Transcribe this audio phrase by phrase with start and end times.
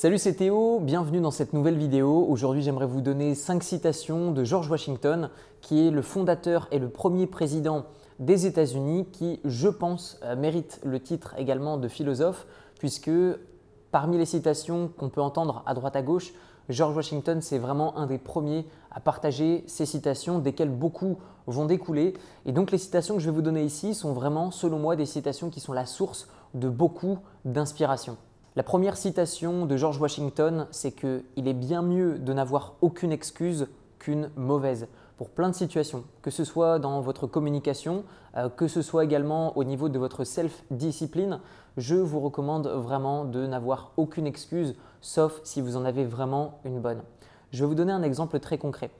[0.00, 2.24] Salut, c'est Théo, bienvenue dans cette nouvelle vidéo.
[2.26, 5.28] Aujourd'hui, j'aimerais vous donner 5 citations de George Washington,
[5.60, 7.84] qui est le fondateur et le premier président
[8.18, 12.46] des États-Unis, qui, je pense, euh, mérite le titre également de philosophe,
[12.78, 13.10] puisque
[13.90, 16.32] parmi les citations qu'on peut entendre à droite à gauche,
[16.70, 22.14] George Washington, c'est vraiment un des premiers à partager ces citations, desquelles beaucoup vont découler.
[22.46, 25.04] Et donc les citations que je vais vous donner ici sont vraiment, selon moi, des
[25.04, 28.16] citations qui sont la source de beaucoup d'inspiration.
[28.56, 33.68] La première citation de George Washington, c'est qu'il est bien mieux de n'avoir aucune excuse
[34.00, 38.02] qu'une mauvaise pour plein de situations, que ce soit dans votre communication,
[38.36, 41.38] euh, que ce soit également au niveau de votre self-discipline.
[41.76, 46.80] Je vous recommande vraiment de n'avoir aucune excuse, sauf si vous en avez vraiment une
[46.80, 47.02] bonne.
[47.52, 48.90] Je vais vous donner un exemple très concret.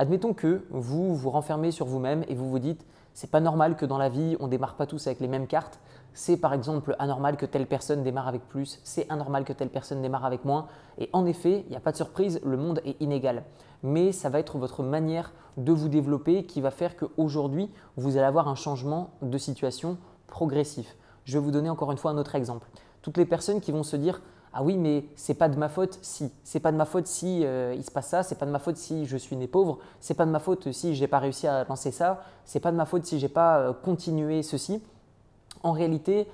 [0.00, 3.84] Admettons que vous vous renfermez sur vous-même et vous vous dites c'est pas normal que
[3.84, 5.78] dans la vie on démarre pas tous avec les mêmes cartes.
[6.14, 10.00] C'est par exemple anormal que telle personne démarre avec plus, c'est anormal que telle personne
[10.00, 10.68] démarre avec moins.
[10.96, 13.44] Et en effet, il n'y a pas de surprise, le monde est inégal.
[13.82, 18.24] Mais ça va être votre manière de vous développer qui va faire qu'aujourd'hui, vous allez
[18.24, 20.96] avoir un changement de situation progressif.
[21.26, 22.70] Je vais vous donner encore une fois un autre exemple.
[23.02, 25.98] Toutes les personnes qui vont se dire ah oui, mais c'est pas de ma faute
[26.02, 26.32] si.
[26.42, 28.22] C'est pas de ma faute si euh, il se passe ça.
[28.24, 29.78] C'est pas de ma faute si je suis né pauvre.
[30.00, 32.22] C'est pas de ma faute si j'ai pas réussi à lancer ça.
[32.44, 34.82] C'est pas de ma faute si j'ai pas euh, continué ceci.
[35.62, 36.26] En réalité,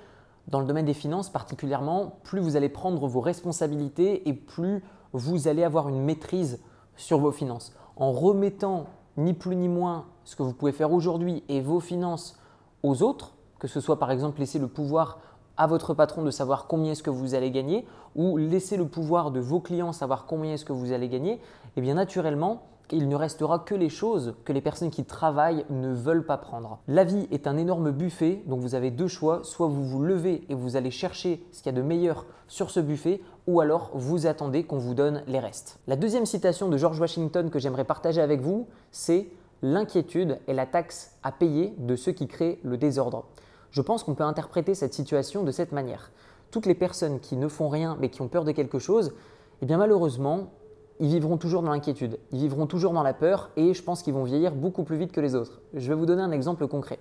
[0.47, 5.47] dans le domaine des finances particulièrement, plus vous allez prendre vos responsabilités et plus vous
[5.47, 6.59] allez avoir une maîtrise
[6.95, 7.73] sur vos finances.
[7.97, 12.39] En remettant ni plus ni moins ce que vous pouvez faire aujourd'hui et vos finances
[12.83, 15.19] aux autres, que ce soit par exemple laisser le pouvoir
[15.57, 19.31] à votre patron de savoir combien est-ce que vous allez gagner ou laisser le pouvoir
[19.31, 21.39] de vos clients savoir combien est-ce que vous allez gagner,
[21.75, 25.93] eh bien naturellement, il ne restera que les choses que les personnes qui travaillent ne
[25.93, 26.79] veulent pas prendre.
[26.87, 29.41] La vie est un énorme buffet, donc vous avez deux choix.
[29.43, 32.71] Soit vous vous levez et vous allez chercher ce qu'il y a de meilleur sur
[32.71, 35.79] ce buffet, ou alors vous attendez qu'on vous donne les restes.
[35.87, 39.27] La deuxième citation de George Washington que j'aimerais partager avec vous, c'est
[39.63, 43.25] L'inquiétude est la taxe à payer de ceux qui créent le désordre.
[43.77, 46.09] Je pense qu'on peut interpréter cette situation de cette manière.
[46.49, 49.13] Toutes les personnes qui ne font rien mais qui ont peur de quelque chose,
[49.61, 50.47] eh bien malheureusement,
[50.99, 54.15] ils vivront toujours dans l'inquiétude, ils vivront toujours dans la peur et je pense qu'ils
[54.15, 55.61] vont vieillir beaucoup plus vite que les autres.
[55.75, 56.97] Je vais vous donner un exemple concret.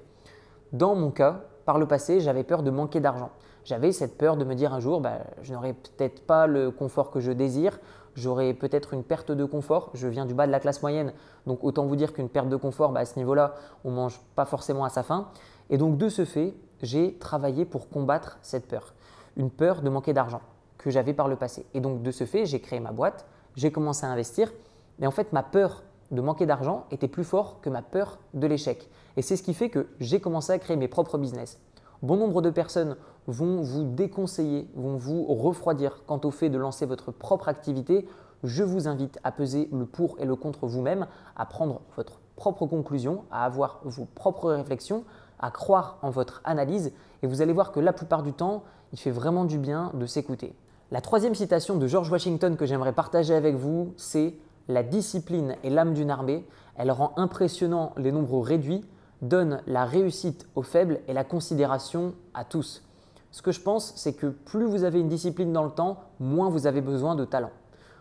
[0.75, 3.31] Dans mon cas, par le passé, j'avais peur de manquer d'argent.
[3.65, 7.11] J'avais cette peur de me dire un jour, bah, je n'aurai peut-être pas le confort
[7.11, 7.81] que je désire,
[8.17, 9.93] j'aurai peut-être une perte de confort.
[9.95, 11.15] Je viens du bas de la classe moyenne,
[11.47, 14.21] donc autant vous dire qu'une perte de confort, bah, à ce niveau-là, on ne mange
[14.35, 15.29] pas forcément à sa faim.
[15.71, 18.95] Et donc de ce fait, j'ai travaillé pour combattre cette peur,
[19.37, 20.41] une peur de manquer d'argent
[20.79, 21.67] que j'avais par le passé.
[21.75, 23.27] Et donc de ce fait, j'ai créé ma boîte,
[23.57, 24.53] j'ai commencé à investir.
[24.99, 28.47] Mais en fait, ma peur de manquer d'argent était plus forte que ma peur de
[28.47, 28.89] l'échec.
[29.17, 31.59] Et c'est ce qui fait que j'ai commencé à créer mes propres business.
[32.03, 36.87] Bon nombre de personnes vont vous déconseiller, vont vous refroidir quant au fait de lancer
[36.87, 38.07] votre propre activité.
[38.45, 42.67] Je vous invite à peser le pour et le contre vous-même, à prendre votre propre
[42.67, 45.05] conclusion, à avoir vos propres réflexions,
[45.39, 46.93] à croire en votre analyse
[47.23, 50.07] et vous allez voir que la plupart du temps, il fait vraiment du bien de
[50.07, 50.55] s'écouter.
[50.91, 54.35] La troisième citation de George Washington que j'aimerais partager avec vous, c'est
[54.69, 58.85] La discipline est l'âme d'une armée, elle rend impressionnant les nombres réduits,
[59.23, 62.85] donne la réussite aux faibles et la considération à tous.
[63.31, 66.49] Ce que je pense, c'est que plus vous avez une discipline dans le temps, moins
[66.49, 67.51] vous avez besoin de talent.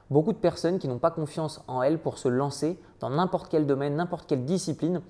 [0.10, 3.66] Beaucoup de personnes qui n'ont pas confiance en elles pour se lancer dans n'importe quel
[3.66, 5.02] domaine, n'importe quelle discipline,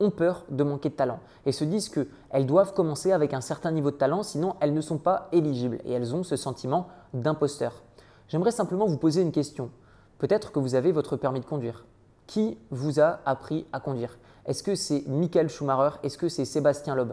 [0.00, 3.70] ont peur de manquer de talent et se disent qu'elles doivent commencer avec un certain
[3.70, 7.82] niveau de talent, sinon elles ne sont pas éligibles et elles ont ce sentiment d'imposteur.
[8.28, 9.70] J'aimerais simplement vous poser une question.
[10.18, 11.84] Peut-être que vous avez votre permis de conduire.
[12.26, 14.18] Qui vous a appris à conduire?
[14.46, 15.96] Est-ce que c'est Michael Schumacher?
[16.02, 17.12] Est-ce que c'est Sébastien Loeb?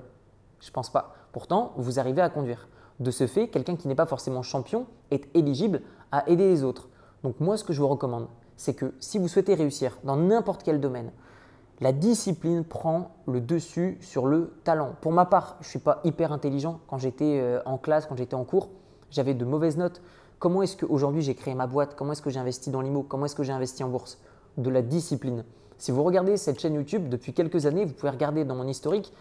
[0.59, 1.16] Je ne pense pas.
[1.31, 2.68] Pourtant, vous arrivez à conduire.
[3.00, 5.81] De ce fait, quelqu'un qui n'est pas forcément champion est éligible
[6.12, 6.88] à aider les autres.
[7.24, 10.64] Donc moi, ce que je vous recommande, c'est que si vous souhaitez réussir dans n'importe
[10.64, 11.12] quel domaine,
[11.81, 14.94] la discipline prend le dessus sur le talent.
[15.02, 16.80] Pour ma part, je ne suis pas hyper intelligent.
[16.88, 18.69] Quand j'étais euh, en classe, quand j'étais en cours,
[19.09, 20.02] j'avais de mauvaises notes.
[20.38, 21.96] Comment est-ce qu'aujourd'hui j'ai créé ma boîte?
[21.96, 23.02] Comment est-ce que j'ai investi dans l'IMO?
[23.02, 24.20] Comment est-ce que j'ai investi en bourse?
[24.58, 25.44] De la discipline.
[25.79, 29.11] Si vous regardez cette chaîne YouTube depuis quelques années, vous pouvez regarder dans mon historique.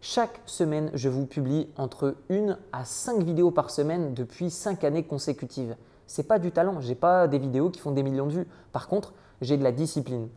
[0.00, 5.04] Chaque semaine, je vous publie entre une à cinq vidéos par semaine depuis cinq années
[5.04, 5.76] consécutives.
[6.08, 8.32] Ce n'est pas du talent, je n'ai pas des vidéos qui font des millions de
[8.32, 8.48] vues.
[8.72, 10.28] Par contre, j'ai de la discipline.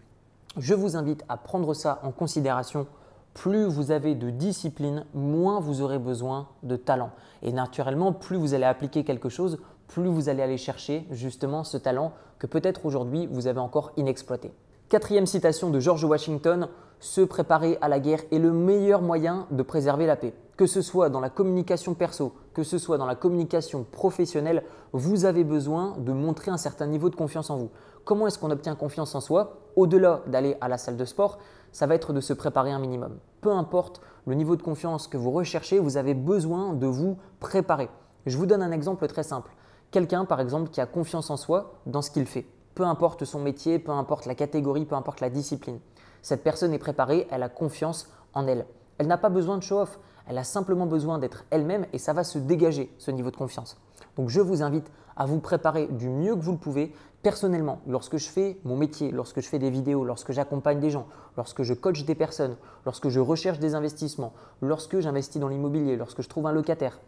[0.58, 2.86] Je vous invite à prendre ça en considération.
[3.34, 7.12] Plus vous avez de discipline, moins vous aurez besoin de talent.
[7.42, 11.78] Et naturellement, plus vous allez appliquer quelque chose, plus vous allez aller chercher justement ce
[11.78, 14.52] talent que peut-être aujourd'hui vous avez encore inexploité.
[14.90, 16.68] Quatrième citation de George Washington,
[17.00, 20.34] se préparer à la guerre est le meilleur moyen de préserver la paix.
[20.58, 25.24] Que ce soit dans la communication perso, que ce soit dans la communication professionnelle, vous
[25.24, 27.70] avez besoin de montrer un certain niveau de confiance en vous.
[28.04, 29.61] Comment est-ce qu'on obtient confiance en soi?
[29.76, 31.38] Au-delà d'aller à la salle de sport,
[31.72, 33.18] ça va être de se préparer un minimum.
[33.42, 37.90] Peu importe le niveau de confiance que vous recherchez, vous avez besoin de vous préparer.
[38.26, 39.52] Je vous donne un exemple très simple.
[39.90, 42.46] Quelqu'un, par exemple, qui a confiance en soi dans ce qu'il fait.
[42.76, 45.80] Peu importe son métier, peu importe la catégorie, peu importe la discipline.
[46.22, 48.66] Cette personne est préparée, elle a confiance en elle.
[48.98, 52.24] Elle n'a pas besoin de show-off, elle a simplement besoin d'être elle-même et ça va
[52.24, 53.78] se dégager, ce niveau de confiance.
[54.16, 56.94] Donc je vous invite à vous préparer du mieux que vous le pouvez.
[57.22, 61.08] Personnellement, lorsque je fais mon métier, lorsque je fais des vidéos, lorsque j'accompagne des gens,
[61.38, 62.56] lorsque je coach des personnes,
[62.86, 67.00] lorsque je recherche des investissements, lorsque j'investis dans l'immobilier, lorsque je trouve un locataire,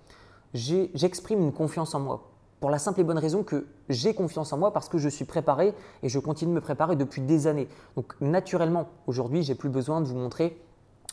[0.53, 2.29] j'exprime une confiance en moi.
[2.59, 5.25] Pour la simple et bonne raison que j'ai confiance en moi parce que je suis
[5.25, 5.73] préparé
[6.03, 7.67] et je continue de me préparer depuis des années.
[7.95, 10.61] Donc naturellement, aujourd'hui, j'ai plus besoin de vous montrer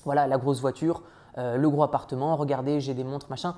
[0.04, 1.02] voilà la grosse voiture,
[1.38, 3.54] euh, le gros appartement, regardez, j'ai des montres, machin.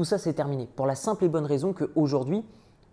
[0.00, 0.66] Tout ça, c'est terminé.
[0.76, 2.42] Pour la simple et bonne raison qu'aujourd'hui,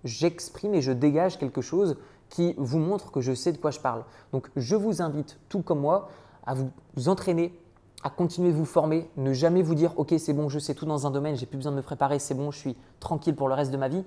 [0.04, 1.95] j'exprime et je dégage quelque chose
[2.27, 4.04] qui vous montre que je sais de quoi je parle.
[4.33, 6.09] Donc, je vous invite, tout comme moi,
[6.45, 7.57] à vous entraîner,
[8.04, 10.86] à continuer de vous former, ne jamais vous dire OK, c'est bon, je sais tout
[10.86, 13.48] dans un domaine, j'ai plus besoin de me préparer, c'est bon, je suis tranquille pour
[13.48, 14.04] le reste de ma vie.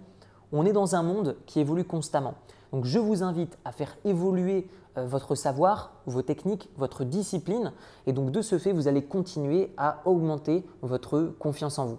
[0.53, 2.35] On est dans un monde qui évolue constamment.
[2.71, 4.69] Donc je vous invite à faire évoluer
[4.99, 7.73] euh, votre savoir, vos techniques, votre discipline
[8.07, 11.99] et donc de ce fait, vous allez continuer à augmenter votre confiance en vous.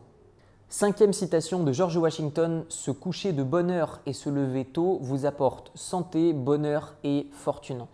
[0.73, 5.25] Cinquième citation de George Washington, se coucher de bonne heure et se lever tôt vous
[5.25, 7.87] apporte santé, bonheur et fortune.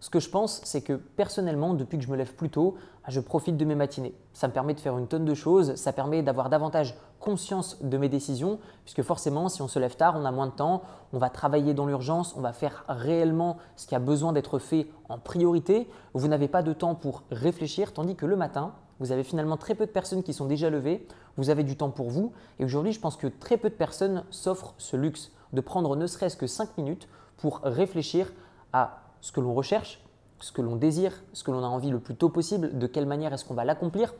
[0.00, 3.12] Ce que je pense, c'est que personnellement, depuis que je me lève plus tôt, ah,
[3.12, 4.16] je profite de mes matinées.
[4.32, 7.96] Ça me permet de faire une tonne de choses, ça permet d'avoir davantage conscience de
[7.96, 10.82] mes décisions, puisque forcément, si on se lève tard, on a moins de temps,
[11.12, 14.88] on va travailler dans l'urgence, on va faire réellement ce qui a besoin d'être fait
[15.08, 15.88] en priorité.
[16.14, 19.74] Vous n'avez pas de temps pour réfléchir, tandis que le matin, vous avez finalement très
[19.74, 21.06] peu de personnes qui sont déjà levées,
[21.36, 24.24] vous avez du temps pour vous, et aujourd'hui, je pense que très peu de personnes
[24.30, 28.32] s'offrent ce luxe de prendre ne serait-ce que 5 minutes pour réfléchir
[28.72, 30.00] à ce que l'on recherche,
[30.40, 33.06] ce que l'on désire, ce que l'on a envie le plus tôt possible, de quelle
[33.06, 34.14] manière est-ce qu'on va l'accomplir.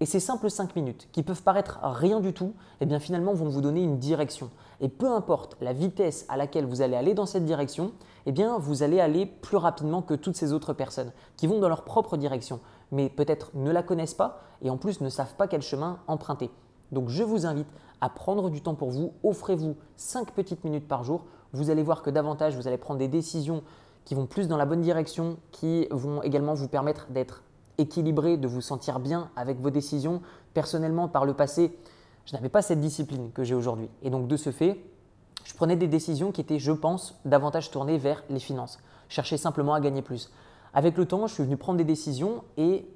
[0.00, 3.48] Et ces simples 5 minutes qui peuvent paraître rien du tout, eh bien finalement vont
[3.48, 4.50] vous donner une direction.
[4.80, 7.92] Et peu importe la vitesse à laquelle vous allez aller dans cette direction,
[8.26, 11.68] eh bien vous allez aller plus rapidement que toutes ces autres personnes qui vont dans
[11.68, 12.60] leur propre direction,
[12.92, 16.50] mais peut-être ne la connaissent pas et en plus ne savent pas quel chemin emprunter.
[16.92, 17.68] Donc je vous invite
[18.00, 22.02] à prendre du temps pour vous, offrez-vous 5 petites minutes par jour, vous allez voir
[22.02, 23.62] que davantage vous allez prendre des décisions
[24.04, 27.42] qui vont plus dans la bonne direction, qui vont également vous permettre d'être
[27.76, 30.22] équilibré, de vous sentir bien avec vos décisions.
[30.54, 31.76] Personnellement, par le passé,
[32.24, 33.88] je n'avais pas cette discipline que j'ai aujourd'hui.
[34.02, 34.82] Et donc de ce fait,
[35.44, 38.78] je prenais des décisions qui étaient, je pense, davantage tournées vers les finances.
[39.08, 40.30] Chercher simplement à gagner plus.
[40.74, 42.86] Avec le temps, je suis venu prendre des décisions et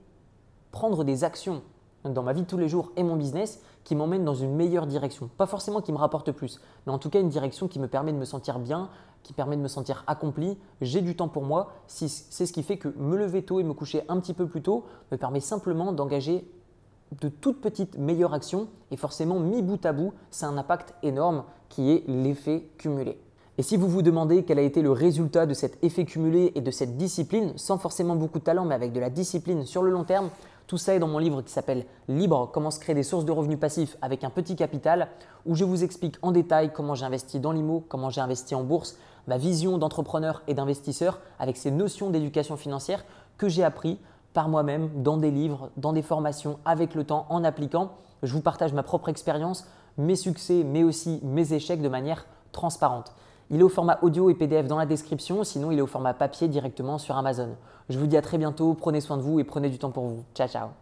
[0.70, 1.62] prendre des actions
[2.04, 4.86] dans ma vie de tous les jours et mon business qui m'emmènent dans une meilleure
[4.86, 5.30] direction.
[5.36, 8.12] Pas forcément qui me rapporte plus, mais en tout cas une direction qui me permet
[8.12, 8.88] de me sentir bien,
[9.22, 10.58] qui permet de me sentir accompli.
[10.80, 11.72] J'ai du temps pour moi.
[11.86, 14.62] C'est ce qui fait que me lever tôt et me coucher un petit peu plus
[14.62, 16.50] tôt me permet simplement d'engager
[17.20, 21.44] de toutes petites meilleures actions et forcément mis bout à bout, c'est un impact énorme
[21.69, 23.20] qui est l'effet cumulé.
[23.58, 26.62] Et si vous vous demandez quel a été le résultat de cet effet cumulé et
[26.62, 29.90] de cette discipline, sans forcément beaucoup de talent mais avec de la discipline sur le
[29.90, 30.31] long terme,
[30.66, 33.32] tout ça est dans mon livre qui s'appelle Libre, comment se créer des sources de
[33.32, 35.08] revenus passifs avec un petit capital,
[35.44, 38.64] où je vous explique en détail comment j'ai investi dans l'IMO, comment j'ai investi en
[38.64, 38.96] bourse,
[39.26, 43.05] ma vision d'entrepreneur et d'investisseur avec ces notions d'éducation financière
[43.36, 43.98] que j'ai appris
[44.32, 47.91] par moi-même dans des livres, dans des formations, avec le temps, en appliquant.
[48.22, 49.67] Je vous partage ma propre expérience,
[49.98, 53.12] mes succès, mais aussi mes échecs de manière transparente.
[53.53, 56.15] Il est au format audio et PDF dans la description, sinon il est au format
[56.15, 57.51] papier directement sur Amazon.
[57.91, 60.05] Je vous dis à très bientôt, prenez soin de vous et prenez du temps pour
[60.05, 60.25] vous.
[60.35, 60.81] Ciao ciao